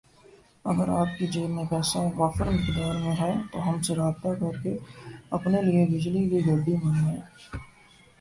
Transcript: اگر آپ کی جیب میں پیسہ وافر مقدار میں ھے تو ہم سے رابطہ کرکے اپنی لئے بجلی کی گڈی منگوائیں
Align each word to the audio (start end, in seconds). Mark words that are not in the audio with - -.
اگر 0.65 0.89
آپ 0.91 1.07
کی 1.17 1.27
جیب 1.27 1.49
میں 1.49 1.65
پیسہ 1.69 1.97
وافر 2.15 2.47
مقدار 2.47 2.95
میں 2.95 3.13
ھے 3.15 3.31
تو 3.51 3.67
ہم 3.67 3.81
سے 3.81 3.95
رابطہ 3.95 4.33
کرکے 4.39 4.75
اپنی 5.31 5.61
لئے 5.61 5.85
بجلی 5.87 6.23
کی 6.29 6.39
گڈی 6.47 6.75
منگوائیں 6.83 7.21